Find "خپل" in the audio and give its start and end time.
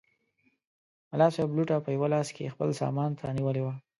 2.53-2.69